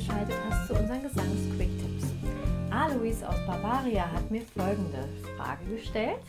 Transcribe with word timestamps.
eingeschaltet 0.00 0.36
hast 0.48 0.68
zu 0.68 0.74
unseren 0.74 1.02
Gesangs-Quick-Tipps. 1.02 2.04
Alois 2.70 3.22
aus 3.22 3.46
Bavaria 3.46 4.10
hat 4.10 4.30
mir 4.30 4.40
folgende 4.40 5.06
Frage 5.36 5.64
gestellt. 5.66 6.22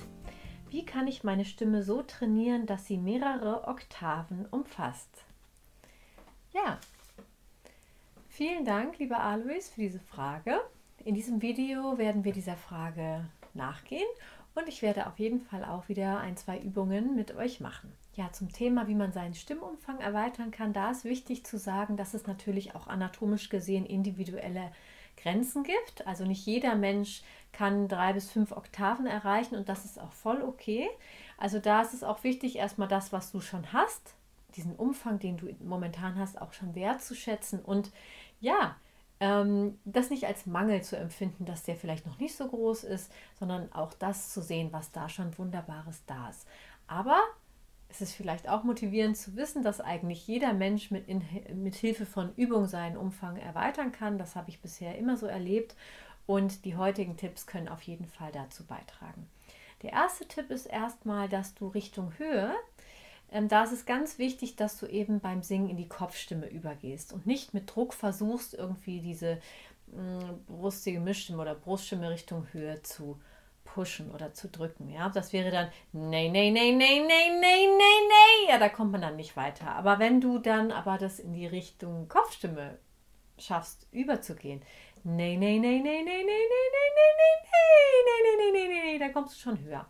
Wie 0.69 0.85
kann 0.85 1.07
ich 1.07 1.23
meine 1.23 1.45
Stimme 1.45 1.81
so 1.81 2.01
trainieren, 2.01 2.65
dass 2.65 2.85
sie 2.85 2.97
mehrere 2.97 3.67
Oktaven 3.67 4.45
umfasst? 4.51 5.23
Ja, 6.53 6.79
vielen 8.27 8.65
Dank, 8.65 8.99
lieber 8.99 9.21
Alois, 9.21 9.69
für 9.73 9.81
diese 9.81 9.99
Frage. 9.99 10.59
In 11.05 11.15
diesem 11.15 11.41
Video 11.41 11.97
werden 11.97 12.25
wir 12.25 12.33
dieser 12.33 12.57
Frage 12.57 13.25
nachgehen 13.53 14.07
und 14.53 14.67
ich 14.67 14.81
werde 14.81 15.07
auf 15.07 15.17
jeden 15.17 15.39
Fall 15.39 15.63
auch 15.63 15.87
wieder 15.87 16.19
ein, 16.19 16.35
zwei 16.35 16.59
Übungen 16.59 17.15
mit 17.15 17.35
euch 17.35 17.61
machen. 17.61 17.93
Ja, 18.13 18.31
zum 18.31 18.51
Thema, 18.51 18.87
wie 18.87 18.95
man 18.95 19.13
seinen 19.13 19.35
Stimmumfang 19.35 19.99
erweitern 19.99 20.51
kann, 20.51 20.73
da 20.73 20.91
ist 20.91 21.05
wichtig 21.05 21.45
zu 21.45 21.57
sagen, 21.57 21.95
dass 21.95 22.13
es 22.13 22.27
natürlich 22.27 22.75
auch 22.75 22.87
anatomisch 22.87 23.47
gesehen 23.49 23.85
individuelle 23.85 24.71
Grenzen 25.15 25.63
gibt. 25.63 26.05
Also 26.05 26.25
nicht 26.25 26.45
jeder 26.45 26.75
Mensch 26.75 27.21
kann 27.53 27.87
drei 27.87 28.13
bis 28.13 28.29
fünf 28.29 28.51
Oktaven 28.51 29.05
erreichen 29.05 29.55
und 29.55 29.69
das 29.69 29.85
ist 29.85 29.99
auch 29.99 30.11
voll 30.11 30.41
okay. 30.41 30.89
Also 31.37 31.59
da 31.59 31.81
ist 31.81 31.93
es 31.93 32.03
auch 32.03 32.23
wichtig, 32.23 32.57
erstmal 32.57 32.87
das, 32.87 33.13
was 33.13 33.31
du 33.31 33.39
schon 33.39 33.71
hast, 33.71 34.15
diesen 34.55 34.75
Umfang, 34.75 35.19
den 35.19 35.37
du 35.37 35.47
momentan 35.63 36.17
hast, 36.19 36.41
auch 36.41 36.51
schon 36.53 36.75
wertzuschätzen 36.75 37.59
und 37.59 37.91
ja, 38.41 38.75
ähm, 39.21 39.79
das 39.85 40.09
nicht 40.09 40.25
als 40.25 40.45
Mangel 40.45 40.81
zu 40.81 40.97
empfinden, 40.97 41.45
dass 41.45 41.63
der 41.63 41.75
vielleicht 41.75 42.05
noch 42.07 42.19
nicht 42.19 42.35
so 42.35 42.47
groß 42.47 42.83
ist, 42.83 43.11
sondern 43.39 43.71
auch 43.71 43.93
das 43.93 44.33
zu 44.33 44.41
sehen, 44.41 44.73
was 44.73 44.91
da 44.91 45.07
schon 45.07 45.37
Wunderbares 45.37 46.03
da 46.07 46.29
ist. 46.29 46.47
Aber 46.87 47.19
es 47.91 48.01
ist 48.01 48.13
vielleicht 48.13 48.47
auch 48.47 48.63
motivierend 48.63 49.17
zu 49.17 49.35
wissen, 49.35 49.63
dass 49.63 49.81
eigentlich 49.81 50.27
jeder 50.27 50.53
Mensch 50.53 50.91
mit, 50.91 51.07
in, 51.07 51.23
mit 51.55 51.75
Hilfe 51.75 52.05
von 52.05 52.33
Übung 52.35 52.67
seinen 52.67 52.97
Umfang 52.97 53.37
erweitern 53.37 53.91
kann. 53.91 54.17
Das 54.17 54.35
habe 54.35 54.49
ich 54.49 54.61
bisher 54.61 54.97
immer 54.97 55.17
so 55.17 55.25
erlebt 55.25 55.75
und 56.25 56.65
die 56.65 56.75
heutigen 56.75 57.17
Tipps 57.17 57.45
können 57.45 57.67
auf 57.67 57.81
jeden 57.81 58.05
Fall 58.05 58.31
dazu 58.31 58.65
beitragen. 58.65 59.27
Der 59.81 59.93
erste 59.93 60.27
Tipp 60.27 60.51
ist 60.51 60.67
erstmal, 60.67 61.27
dass 61.27 61.53
du 61.55 61.67
Richtung 61.67 62.13
Höhe 62.17 62.53
ähm, 63.31 63.47
da 63.47 63.63
ist 63.63 63.71
es 63.71 63.85
ganz 63.85 64.19
wichtig, 64.19 64.57
dass 64.57 64.77
du 64.77 64.85
eben 64.85 65.21
beim 65.21 65.41
Singen 65.41 65.69
in 65.69 65.77
die 65.77 65.87
Kopfstimme 65.87 66.49
übergehst 66.49 67.13
und 67.13 67.25
nicht 67.25 67.53
mit 67.53 67.73
Druck 67.73 67.93
versuchst, 67.93 68.53
irgendwie 68.53 68.99
diese 68.99 69.39
mh, 69.87 70.01
mm, 70.01 70.45
brustige 70.47 70.99
Mischstimme 70.99 71.41
oder 71.41 71.55
Bruststimme 71.55 72.09
Richtung 72.09 72.45
Höhe 72.51 72.81
zu 72.81 73.19
pushen 73.73 74.11
oder 74.11 74.33
zu 74.33 74.49
drücken. 74.49 74.89
Ja, 74.89 75.09
das 75.09 75.33
wäre 75.33 75.51
dann 75.51 75.69
nee, 75.93 76.29
nee, 76.29 76.51
nee, 76.51 76.71
nee, 76.71 76.99
nee, 76.99 77.29
nee, 77.29 77.39
nee, 77.39 77.67
nee. 77.67 78.49
Ja, 78.49 78.57
da 78.57 78.69
kommt 78.69 78.91
man 78.91 79.01
dann 79.01 79.15
nicht 79.15 79.35
weiter. 79.37 79.75
Aber 79.75 79.99
wenn 79.99 80.21
du 80.21 80.39
dann 80.39 80.71
aber 80.71 80.97
das 80.97 81.19
in 81.19 81.33
die 81.33 81.47
Richtung 81.47 82.07
Kopfstimme 82.07 82.79
schaffst, 83.37 83.87
überzugehen, 83.91 84.61
nee, 85.03 85.37
nee, 85.37 85.59
nee, 85.59 85.79
nee, 85.79 85.79
nee, 85.79 86.03
nee, 86.03 86.03
nee, 86.03 86.23
nee, 86.23 86.45
nee, 86.83 87.11
nee, 87.17 87.41
nee, 87.41 88.11
nee, 88.15 88.51
nee, 88.51 88.51
nee, 88.51 88.67
nee, 88.67 88.91
nee, 88.91 88.99
da 88.99 89.09
kommst 89.09 89.35
du 89.35 89.39
schon 89.39 89.63
höher. 89.63 89.87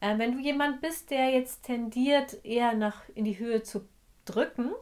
Äh, 0.00 0.18
wenn 0.18 0.32
du 0.32 0.38
jemand 0.38 0.80
bist, 0.80 1.10
der 1.10 1.30
jetzt 1.30 1.64
tendiert, 1.64 2.44
eher 2.44 2.74
nach 2.74 3.08
in 3.14 3.24
die 3.24 3.38
Höhe 3.38 3.62
zu 3.62 3.88
drücken, 4.24 4.72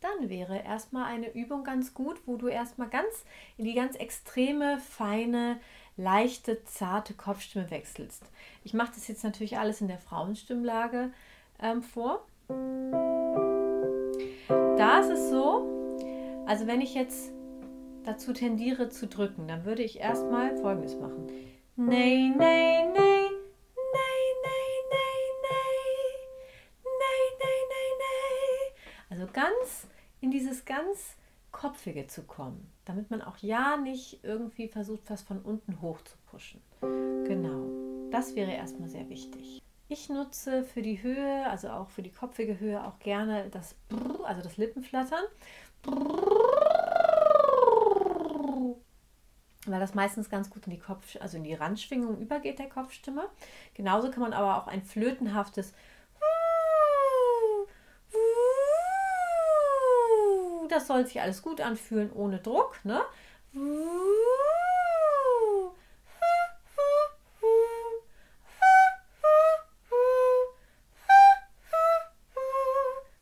dann 0.00 0.28
wäre 0.28 0.58
erstmal 0.58 1.04
eine 1.04 1.32
Übung 1.32 1.64
ganz 1.64 1.94
gut, 1.94 2.20
wo 2.26 2.36
du 2.36 2.48
erstmal 2.48 2.88
ganz 2.88 3.24
in 3.56 3.64
die 3.64 3.74
ganz 3.74 3.96
extreme, 3.96 4.78
feine, 4.78 5.60
leichte, 5.96 6.64
zarte 6.64 7.14
Kopfstimme 7.14 7.70
wechselst. 7.70 8.24
Ich 8.64 8.74
mache 8.74 8.92
das 8.94 9.08
jetzt 9.08 9.24
natürlich 9.24 9.58
alles 9.58 9.80
in 9.80 9.88
der 9.88 9.98
Frauenstimmlage 9.98 11.10
ähm, 11.60 11.82
vor. 11.82 12.26
Da 14.48 15.00
ist 15.00 15.10
es 15.10 15.30
so, 15.30 15.96
also 16.46 16.66
wenn 16.66 16.80
ich 16.80 16.94
jetzt 16.94 17.32
dazu 18.04 18.32
tendiere 18.32 18.88
zu 18.88 19.06
drücken, 19.06 19.46
dann 19.48 19.64
würde 19.64 19.82
ich 19.82 20.00
erstmal 20.00 20.56
folgendes 20.56 20.96
machen. 20.96 21.26
Nein, 21.76 22.34
nein, 22.36 22.92
nein. 22.94 23.12
ganz 29.32 29.86
in 30.20 30.30
dieses 30.30 30.64
ganz 30.64 31.16
Kopfige 31.52 32.06
zu 32.06 32.22
kommen, 32.22 32.72
damit 32.84 33.10
man 33.10 33.22
auch 33.22 33.36
ja 33.38 33.76
nicht 33.76 34.24
irgendwie 34.24 34.68
versucht, 34.68 35.02
was 35.08 35.22
von 35.22 35.40
unten 35.40 35.80
hoch 35.80 36.00
zu 36.00 36.16
pushen. 36.30 36.60
Genau, 36.80 38.10
das 38.10 38.34
wäre 38.34 38.52
erstmal 38.52 38.88
sehr 38.88 39.08
wichtig. 39.08 39.62
Ich 39.88 40.08
nutze 40.08 40.64
für 40.64 40.80
die 40.80 41.02
Höhe, 41.02 41.46
also 41.48 41.68
auch 41.68 41.90
für 41.90 42.02
die 42.02 42.10
kopfige 42.10 42.58
Höhe, 42.58 42.82
auch 42.82 42.98
gerne 42.98 43.50
das 43.50 43.74
Brrr, 43.90 44.24
also 44.24 44.42
das 44.42 44.56
Lippenflattern. 44.56 45.24
Weil 49.66 49.80
das 49.80 49.94
meistens 49.94 50.30
ganz 50.30 50.48
gut 50.48 50.66
in 50.66 50.72
die 50.72 50.78
Kopf, 50.78 51.16
also 51.20 51.36
in 51.36 51.44
die 51.44 51.54
Randschwingung 51.54 52.18
übergeht 52.18 52.58
der 52.58 52.70
Kopfstimme. 52.70 53.28
Genauso 53.74 54.10
kann 54.10 54.22
man 54.22 54.32
aber 54.32 54.56
auch 54.56 54.66
ein 54.66 54.82
flötenhaftes 54.82 55.74
das 60.72 60.86
soll 60.86 61.06
sich 61.06 61.20
alles 61.20 61.42
gut 61.42 61.60
anfühlen, 61.60 62.10
ohne 62.12 62.38
Druck. 62.38 62.80
Ne? 62.84 63.00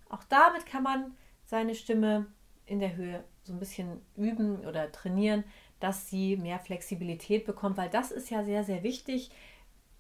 Auch 0.08 0.24
damit 0.28 0.66
kann 0.66 0.82
man 0.82 1.16
seine 1.44 1.74
Stimme 1.74 2.26
in 2.66 2.78
der 2.78 2.94
Höhe 2.94 3.24
so 3.42 3.52
ein 3.52 3.58
bisschen 3.58 4.00
üben 4.16 4.64
oder 4.64 4.92
trainieren, 4.92 5.44
dass 5.80 6.08
sie 6.08 6.36
mehr 6.36 6.60
Flexibilität 6.60 7.44
bekommt, 7.44 7.76
weil 7.76 7.90
das 7.90 8.12
ist 8.12 8.30
ja 8.30 8.44
sehr, 8.44 8.62
sehr 8.64 8.82
wichtig 8.82 9.30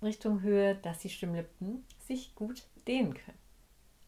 Richtung 0.02 0.40
Höhe, 0.42 0.76
dass 0.76 1.00
die 1.00 1.10
Stimmlippen 1.10 1.84
sich 1.98 2.34
gut 2.34 2.62
dehnen 2.86 3.14
können. 3.14 3.39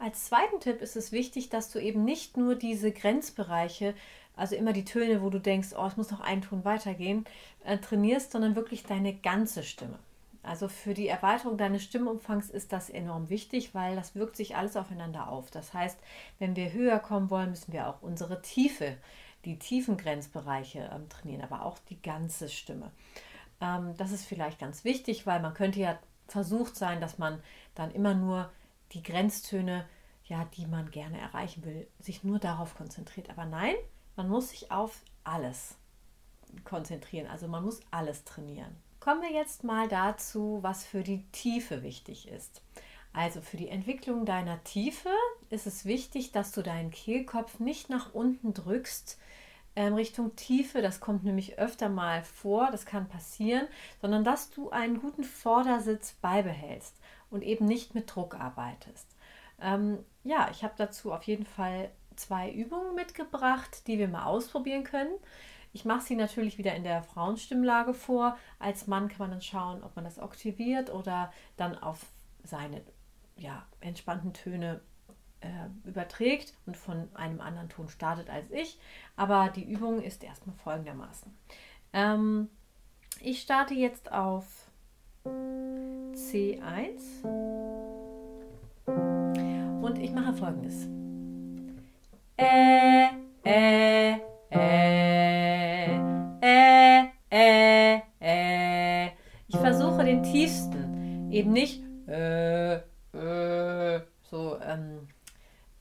Als 0.02 0.24
zweiten 0.24 0.58
Tipp 0.58 0.82
ist 0.82 0.96
es 0.96 1.12
wichtig, 1.12 1.48
dass 1.48 1.70
du 1.70 1.78
eben 1.78 2.04
nicht 2.04 2.36
nur 2.36 2.56
diese 2.56 2.90
Grenzbereiche, 2.90 3.94
also 4.34 4.56
immer 4.56 4.72
die 4.72 4.84
Töne, 4.84 5.22
wo 5.22 5.30
du 5.30 5.38
denkst, 5.38 5.68
oh, 5.78 5.86
es 5.86 5.96
muss 5.96 6.10
noch 6.10 6.18
ein 6.18 6.42
Ton 6.42 6.64
weitergehen, 6.64 7.24
äh, 7.62 7.78
trainierst, 7.78 8.32
sondern 8.32 8.56
wirklich 8.56 8.82
deine 8.82 9.14
ganze 9.14 9.62
Stimme. 9.62 10.00
Also 10.42 10.66
für 10.66 10.92
die 10.92 11.06
Erweiterung 11.06 11.56
deines 11.56 11.84
Stimmumfangs 11.84 12.50
ist 12.50 12.72
das 12.72 12.90
enorm 12.90 13.30
wichtig, 13.30 13.76
weil 13.76 13.94
das 13.94 14.16
wirkt 14.16 14.34
sich 14.34 14.56
alles 14.56 14.76
aufeinander 14.76 15.28
auf. 15.28 15.52
Das 15.52 15.72
heißt, 15.72 16.00
wenn 16.40 16.56
wir 16.56 16.72
höher 16.72 16.98
kommen 16.98 17.30
wollen, 17.30 17.50
müssen 17.50 17.72
wir 17.72 17.86
auch 17.86 18.02
unsere 18.02 18.42
Tiefe, 18.42 18.96
die 19.44 19.60
tiefen 19.60 19.96
Grenzbereiche 19.96 20.90
ähm, 20.92 21.08
trainieren, 21.10 21.42
aber 21.42 21.64
auch 21.64 21.78
die 21.90 22.02
ganze 22.02 22.48
Stimme. 22.48 22.90
Ähm, 23.60 23.94
das 23.98 24.10
ist 24.10 24.24
vielleicht 24.24 24.58
ganz 24.58 24.82
wichtig, 24.82 25.28
weil 25.28 25.38
man 25.38 25.54
könnte 25.54 25.78
ja 25.78 25.96
versucht 26.26 26.74
sein, 26.74 27.00
dass 27.00 27.18
man 27.18 27.40
dann 27.76 27.92
immer 27.92 28.14
nur 28.14 28.50
die 28.94 29.02
Grenztöne, 29.02 29.86
ja, 30.24 30.44
die 30.56 30.66
man 30.66 30.90
gerne 30.90 31.18
erreichen 31.18 31.64
will, 31.64 31.86
sich 31.98 32.24
nur 32.24 32.38
darauf 32.38 32.74
konzentriert. 32.74 33.30
Aber 33.30 33.44
nein, 33.44 33.74
man 34.16 34.28
muss 34.28 34.50
sich 34.50 34.70
auf 34.70 35.02
alles 35.24 35.76
konzentrieren. 36.64 37.26
Also 37.26 37.48
man 37.48 37.64
muss 37.64 37.80
alles 37.90 38.24
trainieren. 38.24 38.76
Kommen 39.00 39.22
wir 39.22 39.32
jetzt 39.32 39.64
mal 39.64 39.88
dazu, 39.88 40.58
was 40.62 40.84
für 40.84 41.02
die 41.02 41.24
Tiefe 41.32 41.82
wichtig 41.82 42.28
ist. 42.28 42.62
Also 43.12 43.40
für 43.40 43.56
die 43.56 43.68
Entwicklung 43.68 44.24
deiner 44.24 44.62
Tiefe 44.64 45.10
ist 45.50 45.66
es 45.66 45.84
wichtig, 45.84 46.32
dass 46.32 46.52
du 46.52 46.62
deinen 46.62 46.90
Kehlkopf 46.90 47.58
nicht 47.58 47.90
nach 47.90 48.14
unten 48.14 48.54
drückst 48.54 49.18
ähm, 49.76 49.94
Richtung 49.94 50.34
Tiefe. 50.36 50.82
Das 50.82 51.00
kommt 51.00 51.24
nämlich 51.24 51.58
öfter 51.58 51.88
mal 51.88 52.22
vor, 52.22 52.70
das 52.70 52.86
kann 52.86 53.08
passieren, 53.08 53.66
sondern 54.00 54.24
dass 54.24 54.50
du 54.50 54.70
einen 54.70 55.00
guten 55.00 55.24
Vordersitz 55.24 56.12
beibehältst 56.14 56.96
und 57.32 57.42
eben 57.42 57.64
nicht 57.64 57.94
mit 57.94 58.14
Druck 58.14 58.34
arbeitest. 58.38 59.16
Ähm, 59.60 59.98
ja, 60.22 60.48
ich 60.50 60.62
habe 60.62 60.74
dazu 60.76 61.12
auf 61.12 61.24
jeden 61.24 61.46
Fall 61.46 61.90
zwei 62.16 62.50
Übungen 62.50 62.94
mitgebracht, 62.94 63.86
die 63.86 63.98
wir 63.98 64.08
mal 64.08 64.24
ausprobieren 64.24 64.84
können. 64.84 65.12
Ich 65.72 65.84
mache 65.84 66.02
sie 66.02 66.16
natürlich 66.16 66.58
wieder 66.58 66.74
in 66.74 66.84
der 66.84 67.02
Frauenstimmlage 67.02 67.94
vor. 67.94 68.36
Als 68.58 68.86
Mann 68.86 69.08
kann 69.08 69.18
man 69.18 69.30
dann 69.30 69.42
schauen, 69.42 69.82
ob 69.82 69.96
man 69.96 70.04
das 70.04 70.18
aktiviert 70.18 70.92
oder 70.92 71.32
dann 71.56 71.78
auf 71.78 72.04
seine 72.44 72.82
ja, 73.36 73.64
entspannten 73.80 74.34
Töne 74.34 74.82
äh, 75.40 75.88
überträgt 75.88 76.54
und 76.66 76.76
von 76.76 77.08
einem 77.14 77.40
anderen 77.40 77.70
Ton 77.70 77.88
startet 77.88 78.28
als 78.28 78.50
ich. 78.50 78.78
Aber 79.16 79.48
die 79.48 79.64
Übung 79.64 80.02
ist 80.02 80.22
erstmal 80.22 80.56
folgendermaßen. 80.56 81.34
Ähm, 81.94 82.48
ich 83.20 83.40
starte 83.40 83.74
jetzt 83.74 84.12
auf 84.12 84.70
C1 85.24 87.24
und 89.82 89.98
ich 89.98 90.12
mache 90.12 90.32
folgendes. 90.34 90.88
Ä, 92.38 93.10
ä, 93.46 94.20
ä, 94.50 95.90
ä, 96.42 97.08
ä, 97.32 98.02
ä. 98.22 99.12
Ich 99.48 99.58
versuche 99.58 100.04
den 100.04 100.22
tiefsten, 100.22 101.28
eben 101.30 101.52
nicht 101.52 101.82
äh, 102.08 102.76
äh, 102.76 104.00
so 104.22 104.58
ähm, 104.60 105.08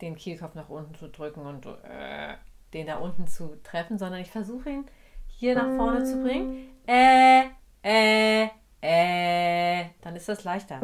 den 0.02 0.16
Kehlkopf 0.16 0.56
nach 0.56 0.70
unten 0.70 0.96
zu 0.96 1.08
drücken 1.08 1.46
und 1.46 1.66
äh, 1.66 2.36
den 2.74 2.88
da 2.88 2.98
unten 2.98 3.28
zu 3.28 3.58
treffen, 3.64 3.98
sondern 3.98 4.22
ich 4.22 4.32
versuche 4.32 4.70
ihn 4.70 4.86
hier 5.28 5.56
nach 5.56 5.76
vorne 5.76 6.04
zu 6.04 6.22
bringen. 6.22 6.70
Äh, 6.88 7.44
äh, 7.84 8.50
äh. 8.82 9.86
Dann 10.02 10.16
ist 10.16 10.28
das 10.28 10.44
leichter. 10.44 10.80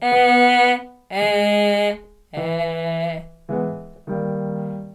Äh, 0.00 0.78
äh, 1.08 1.98
äh. 2.32 3.22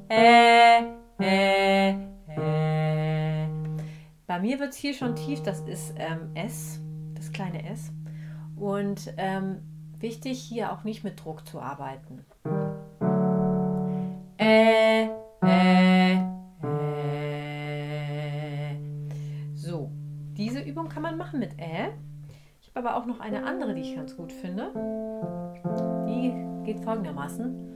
Äh, 0.09 0.83
äh, 1.19 1.89
äh. 1.89 3.47
Bei 4.27 4.39
mir 4.39 4.59
wird 4.59 4.69
es 4.69 4.77
hier 4.77 4.94
schon 4.94 5.15
tief, 5.15 5.41
das 5.44 5.62
ist 5.62 5.94
ähm, 5.97 6.31
S, 6.35 6.79
das 7.15 7.31
kleine 7.31 7.69
S. 7.69 7.91
Und 8.56 9.13
ähm, 9.18 9.62
wichtig, 10.00 10.39
hier 10.41 10.71
auch 10.71 10.83
nicht 10.83 11.03
mit 11.03 11.23
Druck 11.23 11.47
zu 11.47 11.59
arbeiten. 11.62 12.25
Äh, 14.38 15.07
kann 20.91 21.03
man 21.03 21.17
machen 21.17 21.39
mit 21.39 21.57
Äh. 21.57 21.91
Ich 22.61 22.67
habe 22.75 22.88
aber 22.88 22.95
auch 22.97 23.05
noch 23.05 23.19
eine 23.19 23.45
andere, 23.45 23.73
die 23.73 23.81
ich 23.81 23.95
ganz 23.95 24.15
gut 24.15 24.31
finde. 24.31 24.71
Die 26.07 26.65
geht 26.65 26.83
folgendermaßen. 26.83 27.71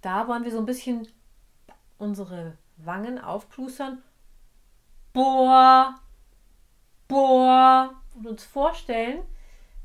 Da 0.00 0.28
wollen 0.28 0.44
wir 0.44 0.52
so 0.52 0.58
ein 0.58 0.66
bisschen 0.66 1.08
unsere 1.98 2.56
Wangen 2.76 3.18
aufplustern. 3.18 4.02
Boah, 5.12 5.94
boah. 7.08 7.94
Und 8.14 8.26
uns 8.26 8.44
vorstellen, 8.44 9.20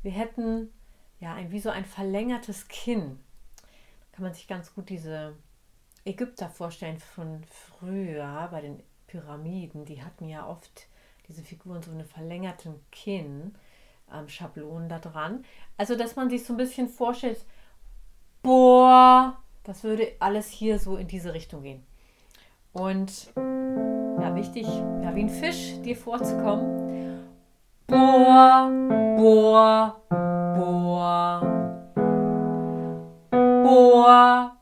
wir 0.02 0.12
hätten 0.12 0.72
ja 1.20 1.34
ein, 1.34 1.50
wie 1.50 1.60
so 1.60 1.70
ein 1.70 1.84
verlängertes 1.84 2.68
Kinn. 2.68 3.18
Da 3.56 4.16
kann 4.16 4.24
man 4.24 4.34
sich 4.34 4.46
ganz 4.46 4.74
gut 4.74 4.88
diese 4.88 5.34
Ägypter 6.04 6.48
vorstellen 6.48 6.98
von 6.98 7.42
früher 7.44 8.48
bei 8.50 8.60
den 8.60 8.82
Pyramiden. 9.06 9.84
Die 9.84 10.02
hatten 10.02 10.28
ja 10.28 10.46
oft 10.46 10.88
diese 11.28 11.42
Figuren 11.42 11.82
so 11.82 11.90
eine 11.90 12.04
verlängerten 12.04 12.74
Kinn. 12.90 13.54
Ähm, 14.12 14.28
Schablonen 14.28 14.88
da 14.88 14.98
dran. 14.98 15.44
Also, 15.76 15.96
dass 15.96 16.16
man 16.16 16.28
sich 16.28 16.44
so 16.44 16.52
ein 16.52 16.58
bisschen 16.58 16.88
vorstellt, 16.88 17.44
boah, 18.42 19.38
das 19.62 19.82
würde 19.82 20.12
alles 20.20 20.48
hier 20.48 20.78
so 20.78 20.96
in 20.96 21.08
diese 21.08 21.32
Richtung 21.32 21.62
gehen. 21.62 21.82
Und 22.72 23.32
ja, 23.36 24.34
wichtig, 24.34 24.66
ja, 24.66 25.14
wie 25.14 25.22
ein 25.22 25.30
Fisch 25.30 25.80
dir 25.82 25.96
vorzukommen 25.96 26.84
Boah, 27.86 28.70
boah, 29.16 30.00
boah. 30.10 31.54
Boah, 33.34 33.50
boah, 33.62 34.53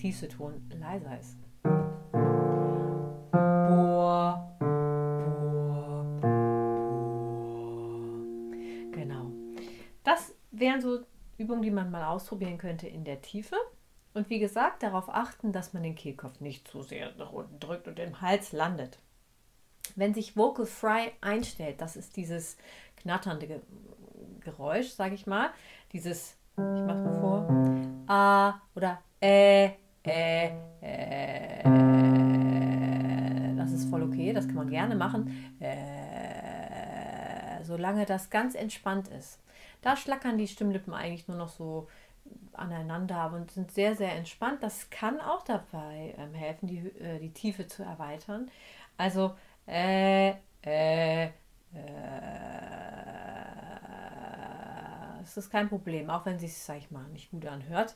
tiefste 0.00 0.28
Ton 0.28 0.62
leiser 0.78 1.18
ist. 1.18 1.36
Boah, 3.32 4.56
boah, 4.58 6.04
boah. 6.18 6.50
Genau. 8.92 9.30
Das 10.02 10.34
wären 10.50 10.80
so 10.80 11.00
Übungen, 11.36 11.60
die 11.62 11.70
man 11.70 11.90
mal 11.90 12.04
ausprobieren 12.04 12.56
könnte 12.56 12.88
in 12.88 13.04
der 13.04 13.20
Tiefe. 13.20 13.56
Und 14.14 14.30
wie 14.30 14.38
gesagt, 14.38 14.82
darauf 14.82 15.08
achten, 15.10 15.52
dass 15.52 15.74
man 15.74 15.82
den 15.82 15.94
Kehlkopf 15.94 16.40
nicht 16.40 16.66
zu 16.66 16.82
sehr 16.82 17.14
nach 17.16 17.32
unten 17.32 17.60
drückt 17.60 17.86
und 17.86 17.98
im 17.98 18.22
Hals 18.22 18.52
landet. 18.52 18.98
Wenn 19.96 20.14
sich 20.14 20.36
Vocal 20.36 20.66
Fry 20.66 21.12
einstellt, 21.20 21.80
das 21.80 21.96
ist 21.96 22.16
dieses 22.16 22.56
knatternde 22.96 23.46
Ge 23.46 23.60
Geräusch, 24.40 24.88
sage 24.88 25.14
ich 25.14 25.26
mal, 25.26 25.50
dieses, 25.92 26.38
ich 26.52 26.62
mache 26.62 27.02
mal 27.02 27.20
vor, 27.20 27.46
A 28.06 28.62
oder 28.74 29.02
Ä, 29.22 29.76
Ä, 30.06 30.50
Ä. 30.82 31.62
Das 33.56 33.72
ist 33.72 33.90
voll 33.90 34.02
okay, 34.02 34.32
das 34.32 34.46
kann 34.46 34.56
man 34.56 34.70
gerne 34.70 34.94
machen, 34.94 35.54
Äh, 35.60 37.62
solange 37.64 38.06
das 38.06 38.30
ganz 38.30 38.54
entspannt 38.54 39.08
ist. 39.08 39.38
Da 39.82 39.96
schlackern 39.96 40.38
die 40.38 40.48
Stimmlippen 40.48 40.94
eigentlich 40.94 41.28
nur 41.28 41.36
noch 41.36 41.48
so 41.48 41.88
aneinander 42.54 43.32
und 43.34 43.50
sind 43.50 43.70
sehr, 43.72 43.94
sehr 43.96 44.14
entspannt. 44.16 44.62
Das 44.62 44.90
kann 44.90 45.20
auch 45.20 45.42
dabei 45.44 46.14
ähm, 46.18 46.34
helfen, 46.34 46.66
die, 46.68 46.78
äh, 47.00 47.18
die 47.20 47.32
Tiefe 47.32 47.66
zu 47.66 47.82
erweitern. 47.82 48.50
Also, 48.96 49.34
äh, 49.66 50.30
äh, 50.64 51.24
äh, 51.26 51.30
es 55.22 55.36
ist 55.36 55.50
kein 55.50 55.68
Problem, 55.68 56.10
auch 56.10 56.26
wenn 56.26 56.36
es 56.36 56.40
sich, 56.42 56.56
sag 56.58 56.78
ich 56.78 56.90
mal, 56.90 57.04
nicht 57.08 57.30
gut 57.30 57.46
anhört. 57.46 57.94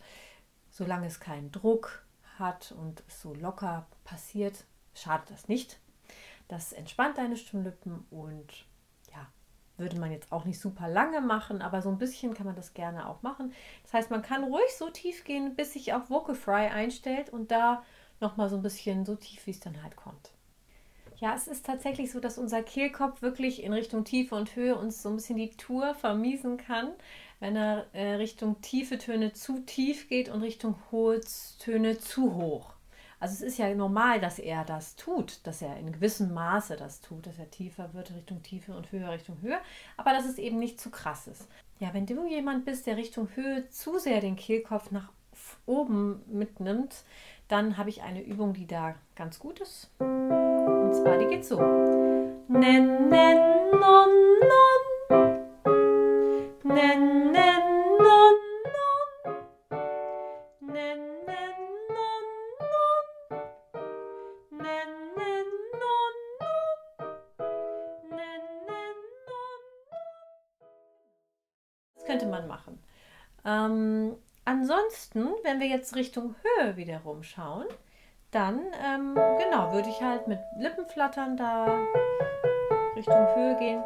Solange 0.77 1.07
es 1.07 1.21
keinen 1.21 1.53
Druck 1.53 2.05
hat 2.37 2.73
und 2.73 3.05
so 3.07 3.33
locker 3.33 3.87
passiert, 4.03 4.65
schadet 4.93 5.31
das 5.31 5.47
nicht. 5.47 5.79
Das 6.49 6.73
entspannt 6.73 7.17
deine 7.17 7.37
Stimmlippen 7.37 8.05
und 8.11 8.67
ja, 9.13 9.29
würde 9.77 10.01
man 10.01 10.11
jetzt 10.11 10.33
auch 10.33 10.45
nicht 10.45 10.59
super 10.59 10.89
lange 10.89 11.21
machen, 11.21 11.63
aber 11.63 11.81
so 11.81 11.91
ein 11.91 11.99
bisschen 11.99 12.35
kann 12.35 12.47
man 12.47 12.57
das 12.57 12.75
gerne 12.75 13.09
auch 13.09 13.23
machen. 13.23 13.53
Das 13.85 13.95
heißt, 13.95 14.11
man 14.11 14.23
kann 14.23 14.43
ruhig 14.43 14.75
so 14.77 14.91
tief 14.91 15.23
gehen, 15.23 15.55
bis 15.55 15.75
sich 15.75 15.95
auch 15.95 16.11
Vocal 16.11 16.35
Fry 16.35 16.67
einstellt 16.67 17.31
und 17.31 17.53
da 17.53 17.85
nochmal 18.19 18.49
so 18.49 18.57
ein 18.57 18.63
bisschen 18.63 19.05
so 19.05 19.15
tief, 19.15 19.47
wie 19.47 19.53
es 19.53 19.61
dann 19.61 19.81
halt 19.81 19.95
kommt. 19.95 20.33
Ja, 21.25 21.35
es 21.35 21.49
ist 21.49 21.65
tatsächlich 21.65 22.13
so, 22.13 22.21
dass 22.21 22.37
unser 22.37 22.63
Kehlkopf 22.63 23.23
wirklich 23.23 23.63
in 23.63 23.73
Richtung 23.73 24.05
Tiefe 24.05 24.35
und 24.35 24.57
Höhe 24.57 24.77
uns 24.77 25.01
so 25.01 25.09
ein 25.09 25.17
bisschen 25.17 25.39
die 25.39 25.49
Tour 25.49 25.95
vermiesen 25.95 26.59
kann, 26.59 26.91
wenn 27.41 27.57
er 27.57 27.87
äh, 27.95 28.17
Richtung 28.17 28.61
tiefe 28.61 28.99
Töne 28.99 29.33
zu 29.33 29.61
tief 29.61 30.11
geht 30.11 30.29
und 30.29 30.43
Richtung 30.43 30.75
hohe 30.93 31.23
Töne 31.61 31.97
zu 31.97 32.35
hoch. 32.35 32.75
Also 33.21 33.37
es 33.37 33.41
ist 33.41 33.59
ja 33.59 33.75
normal, 33.75 34.21
dass 34.21 34.39
er 34.39 34.67
das 34.67 34.97
tut, 34.97 35.39
dass 35.45 35.63
er 35.63 35.79
in 35.79 35.93
gewissem 35.93 36.35
Maße 36.35 36.77
das 36.77 37.01
tut, 37.01 37.27
dass 37.27 37.39
er 37.39 37.51
tiefer 37.51 37.95
wird 37.95 38.15
Richtung 38.15 38.43
Tiefe 38.43 38.77
und 38.77 38.93
höher 38.93 39.11
Richtung 39.11 39.41
Höhe, 39.41 39.61
aber 39.97 40.11
dass 40.11 40.27
es 40.27 40.37
eben 40.37 40.59
nicht 40.59 40.79
zu 40.79 40.91
krass 40.91 41.27
ist. 41.27 41.49
Ja, 41.81 41.95
wenn 41.95 42.05
du 42.05 42.29
jemand 42.29 42.67
bist, 42.67 42.87
der 42.87 42.99
Richtung 42.99 43.31
Höhe 43.35 43.67
zu 43.71 43.99
sehr 43.99 44.21
den 44.21 44.37
Kehlkopf 44.37 44.91
nach 44.91 45.11
oben 45.65 46.21
mitnimmt, 46.27 47.03
dann 47.49 47.79
habe 47.79 47.89
ich 47.89 48.03
eine 48.03 48.23
Übung, 48.23 48.53
die 48.53 48.67
da 48.67 48.95
ganz 49.17 49.39
gut 49.39 49.61
ist. 49.61 49.89
Und 50.95 51.03
zwar, 51.03 51.19
die 51.19 51.27
geht 51.27 51.45
so. 51.45 51.57
Nen, 52.47 53.09
nen, 53.09 53.39
non, 53.73 54.11
non. 54.53 54.81
Nen, 56.63 57.33
nen, 57.33 57.65
non, 57.99 58.35
non. 58.77 59.35
Nen, 60.61 61.01
nen, 61.27 61.57
non, 61.89 62.25
non. 62.61 63.05
Nen, 64.51 64.91
nen, 65.17 65.49
non, 65.83 66.15
non. 66.39 66.77
Nen, 68.11 68.43
nen, 68.69 68.97
non, 69.27 69.59
non. 69.91 70.69
Das 71.97 72.05
könnte 72.05 72.27
man 72.27 72.47
machen. 72.47 72.79
Ähm, 73.45 74.15
ansonsten, 74.45 75.27
wenn 75.43 75.59
wir 75.59 75.67
jetzt 75.67 75.97
Richtung 75.97 76.37
Höhe 76.43 76.77
wiederum 76.77 77.25
schauen, 77.25 77.67
dann, 78.35 78.61
ähm, 78.85 79.15
genau, 79.39 79.73
würde 79.73 79.89
ich 79.89 80.03
halt 80.03 80.27
mit 80.27 80.41
Lippenflattern 80.57 81.37
da 81.37 81.67
Richtung 82.97 83.35
Höhe 83.35 83.57
gehen. 83.59 83.83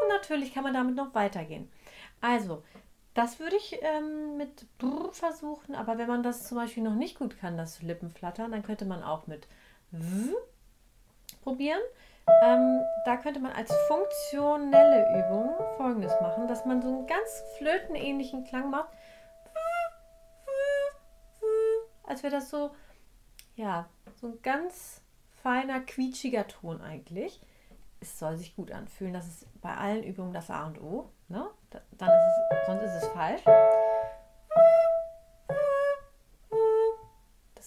Und 0.00 0.08
natürlich 0.08 0.54
kann 0.54 0.62
man 0.62 0.74
damit 0.74 0.94
noch 0.94 1.12
weitergehen. 1.14 1.68
Also, 2.20 2.62
das 3.14 3.40
würde 3.40 3.56
ich 3.56 3.76
ähm, 3.82 4.19
mit 4.50 4.78
Brr 4.78 5.12
versuchen, 5.12 5.74
aber 5.74 5.98
wenn 5.98 6.08
man 6.08 6.22
das 6.22 6.46
zum 6.46 6.56
Beispiel 6.58 6.82
noch 6.82 6.94
nicht 6.94 7.18
gut 7.18 7.38
kann, 7.38 7.56
das 7.56 7.82
Lippenflattern, 7.82 8.50
dann 8.50 8.62
könnte 8.62 8.84
man 8.84 9.02
auch 9.02 9.26
mit 9.26 9.46
W 9.90 10.34
probieren. 11.42 11.80
ähm, 12.42 12.80
da 13.04 13.16
könnte 13.16 13.40
man 13.40 13.52
als 13.52 13.72
funktionelle 13.88 15.06
Übung 15.18 15.50
folgendes 15.76 16.12
machen, 16.20 16.48
dass 16.48 16.64
man 16.64 16.82
so 16.82 16.88
einen 16.88 17.06
ganz 17.06 17.42
flötenähnlichen 17.58 18.44
Klang 18.44 18.70
macht. 18.70 18.88
Als 22.04 22.22
wäre 22.22 22.32
das 22.32 22.50
so, 22.50 22.72
ja, 23.54 23.88
so 24.20 24.28
ein 24.28 24.42
ganz 24.42 25.02
feiner, 25.42 25.80
quietschiger 25.80 26.46
Ton 26.46 26.80
eigentlich. 26.80 27.40
Es 28.00 28.18
soll 28.18 28.36
sich 28.36 28.56
gut 28.56 28.72
anfühlen. 28.72 29.12
Das 29.12 29.26
ist 29.26 29.46
bei 29.60 29.74
allen 29.76 30.02
Übungen 30.02 30.32
das 30.32 30.50
A 30.50 30.66
und 30.66 30.80
O. 30.80 31.10
Ne? 31.28 31.46
Dann 31.70 32.08
ist 32.08 32.50
es, 32.50 32.66
sonst 32.66 32.82
ist 32.82 33.02
es 33.02 33.08
falsch. 33.08 33.42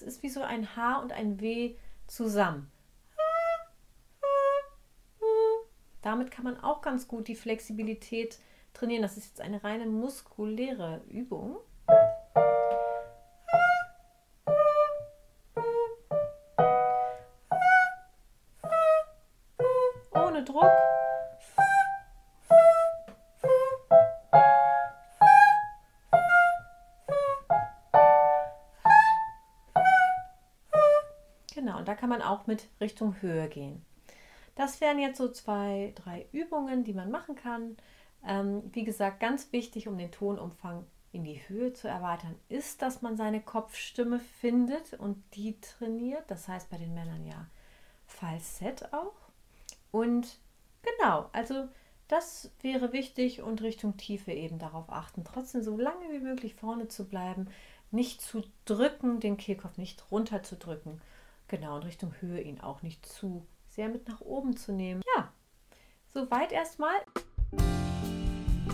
Ist 0.03 0.24
wie 0.24 0.29
so 0.29 0.41
ein 0.41 0.75
H 0.75 1.00
und 1.00 1.12
ein 1.12 1.39
W 1.39 1.75
zusammen. 2.07 2.72
Damit 6.01 6.31
kann 6.31 6.43
man 6.43 6.60
auch 6.60 6.81
ganz 6.81 7.07
gut 7.07 7.27
die 7.27 7.36
Flexibilität 7.36 8.38
trainieren. 8.74 9.01
Das 9.01 9.17
ist 9.17 9.27
jetzt 9.27 9.41
eine 9.41 9.63
reine 9.63 9.86
muskuläre 9.86 11.01
Übung. 11.07 11.57
Ohne 20.12 20.43
Druck. 20.43 20.72
Man 32.13 32.22
auch 32.22 32.46
mit 32.46 32.67
Richtung 32.79 33.22
Höhe 33.22 33.50
gehen. 33.50 33.84
Das 34.55 34.82
wären 34.82 35.00
jetzt 35.00 35.17
so 35.17 35.32
zwei, 35.32 35.93
drei 35.96 36.27
Übungen, 36.32 36.84
die 36.84 36.93
man 36.93 37.10
machen 37.10 37.36
kann. 37.36 37.75
Ähm, 38.25 38.62
wie 38.72 38.84
gesagt, 38.84 39.20
ganz 39.20 39.51
wichtig, 39.51 39.88
um 39.88 39.98
den 39.98 40.12
Tonumfang 40.12 40.86
in 41.12 41.24
die 41.24 41.41
Höhe 41.48 41.74
zu 41.74 41.88
erweitern, 41.88 42.36
ist, 42.50 42.82
dass 42.82 43.01
man 43.01 43.17
seine 43.17 43.41
Kopfstimme 43.41 44.20
findet 44.20 44.93
und 44.93 45.24
die 45.34 45.60
trainiert. 45.60 46.24
Das 46.27 46.48
heißt 46.48 46.70
bei 46.70 46.77
den 46.77 46.93
Männern 46.93 47.25
ja 47.25 47.48
Falsett 48.05 48.93
auch. 48.93 49.15
Und 49.91 50.38
genau, 50.84 51.29
also 51.34 51.67
das 52.08 52.51
wäre 52.62 52.93
wichtig 52.93 53.41
und 53.41 53.62
Richtung 53.63 53.98
Tiefe 53.98 54.32
eben 54.32 54.60
darauf 54.60 54.89
achten. 54.89 55.24
Trotzdem 55.24 55.63
so 55.63 55.77
lange 55.77 56.12
wie 56.12 56.20
möglich 56.20 56.53
vorne 56.53 56.88
zu 56.88 57.08
bleiben, 57.08 57.48
nicht 57.89 58.22
zu 58.22 58.43
drücken, 58.65 59.20
den 59.20 59.38
Kehlkopf 59.38 59.77
nicht 59.77 60.12
runter 60.12 60.43
zu 60.43 60.55
drücken. 60.55 61.01
Genau, 61.47 61.75
und 61.75 61.85
Richtung 61.85 62.13
Höhe 62.19 62.41
ihn 62.41 62.62
auch 62.62 62.81
nicht 62.81 63.05
zu 63.05 63.45
sehr 63.67 63.89
mit 63.89 64.07
nach 64.07 64.21
oben 64.21 64.55
zu 64.55 64.71
nehmen. 64.71 65.01
Ja, 65.15 65.31
soweit 66.13 66.51
erstmal. 66.51 66.95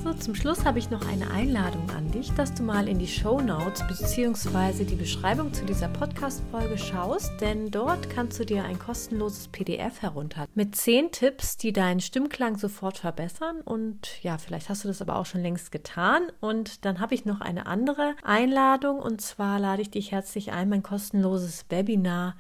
So, 0.04 0.14
zum 0.14 0.34
Schluss 0.34 0.64
habe 0.64 0.80
ich 0.80 0.90
noch 0.90 1.06
eine 1.08 1.30
Einladung 1.32 1.90
an 1.90 2.10
dich, 2.12 2.32
dass 2.32 2.54
du 2.54 2.64
mal 2.64 2.88
in 2.88 3.00
die 3.00 3.08
Show 3.08 3.42
Notes 3.42 3.86
bzw. 3.86 4.86
die 4.86 4.96
Beschreibung 4.96 5.54
zu 5.54 5.66
dieser 5.66 5.90
Podcast-Folge 5.90 6.78
schaust, 6.78 7.32
denn 7.42 7.70
dort 7.70 8.10
kannst 8.10 8.40
du 8.40 8.46
dir 8.46 8.64
ein 8.64 8.80
kostenloses 8.80 9.50
PDF 9.50 10.02
herunter 10.02 10.48
mit 10.56 10.76
zehn 10.76 11.12
Tipps, 11.12 11.58
die 11.58 11.74
deinen 11.74 12.00
Stimmklang 12.00 12.58
sofort 12.58 12.98
verbessern. 12.98 13.60
Und 13.62 14.24
ja, 14.24 14.38
vielleicht 14.38 14.70
hast 14.70 14.86
du 14.86 14.88
das 14.88 15.02
aber 15.02 15.18
auch 15.18 15.26
schon 15.26 15.42
längst 15.42 15.72
getan. 15.72 16.32
Und 16.40 16.86
dann 16.86 17.02
habe 17.02 17.14
ich 17.14 17.26
noch 17.26 17.42
eine 17.42 17.66
andere 17.66 18.16
Einladung 18.24 19.00
und 19.00 19.20
zwar 19.20 19.60
lade 19.60 19.82
ich 19.82 19.92
dich 19.92 20.14
herzlich 20.14 20.54
ein, 20.54 20.70
mein 20.70 20.84
kostenloses 20.84 21.66
Webinar 21.70 22.36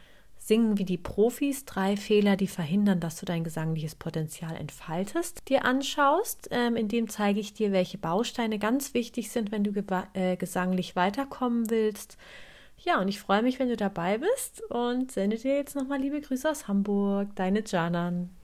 Singen 0.49 0.79
wie 0.79 0.83
die 0.83 0.97
Profis, 0.97 1.63
drei 1.65 1.95
Fehler, 1.95 2.35
die 2.35 2.47
verhindern, 2.47 2.99
dass 2.99 3.19
du 3.19 3.25
dein 3.27 3.43
gesangliches 3.43 3.93
Potenzial 3.93 4.55
entfaltest, 4.55 5.47
dir 5.47 5.63
anschaust. 5.63 6.47
Ähm, 6.49 6.75
in 6.75 6.87
dem 6.87 7.07
zeige 7.07 7.39
ich 7.39 7.53
dir, 7.53 7.71
welche 7.71 7.99
Bausteine 7.99 8.57
ganz 8.57 8.95
wichtig 8.95 9.29
sind, 9.29 9.51
wenn 9.51 9.63
du 9.63 9.71
äh, 10.13 10.37
gesanglich 10.37 10.95
weiterkommen 10.95 11.69
willst. 11.69 12.17
Ja, 12.79 12.99
und 12.99 13.09
ich 13.09 13.19
freue 13.19 13.43
mich, 13.43 13.59
wenn 13.59 13.69
du 13.69 13.77
dabei 13.77 14.17
bist 14.17 14.63
und 14.71 15.11
sende 15.11 15.37
dir 15.37 15.55
jetzt 15.55 15.75
nochmal 15.75 15.99
liebe 15.99 16.19
Grüße 16.19 16.49
aus 16.49 16.67
Hamburg. 16.67 17.35
Deine 17.35 17.63
Janan. 17.63 18.31